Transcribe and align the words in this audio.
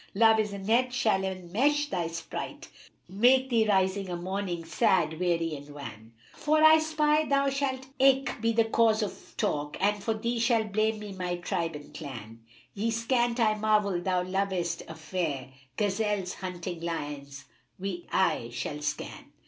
Love 0.15 0.39
is 0.39 0.51
a 0.51 0.57
net 0.57 0.91
shall 0.91 1.21
enmesh 1.23 1.87
thy 1.91 2.07
sprite, 2.07 2.69
* 2.95 2.99
Make 3.07 3.51
thee 3.51 3.67
rise 3.67 3.95
a 3.97 4.15
morning 4.15 4.65
sad, 4.65 5.19
weary 5.19 5.55
and 5.55 5.69
wan: 5.75 6.13
For 6.33 6.63
our 6.63 6.79
spy 6.79 7.25
thou 7.25 7.51
shalt 7.51 7.85
eke 7.99 8.41
be 8.41 8.51
the 8.51 8.65
cause 8.65 9.03
of 9.03 9.35
talk; 9.37 9.77
* 9.79 9.79
And 9.79 10.01
for 10.03 10.15
thee 10.15 10.39
shall 10.39 10.63
blame 10.63 10.97
me 10.97 11.11
my 11.13 11.35
tribe 11.35 11.75
and 11.75 11.93
clan: 11.93 12.41
Yet 12.73 12.93
scant 12.93 13.39
I 13.39 13.53
marvel 13.53 14.01
thou 14.01 14.23
lovest 14.23 14.81
a 14.87 14.95
Fair:— 14.95 15.51
* 15.65 15.77
Gazelles 15.77 16.33
hunting 16.33 16.79
lions 16.79 17.45
we 17.77 18.07
aye 18.11 18.49
shall 18.51 18.81
scan!" 18.81 19.31